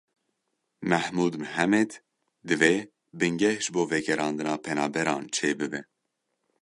Mehmûd 0.89 1.33
Mihemed 1.41 1.91
divê 2.47 2.75
bingeh 3.19 3.59
ji 3.63 3.71
bo 3.75 3.83
vegerandina 3.91 4.53
penaberan 4.65 5.23
çêbibe. 5.35 5.81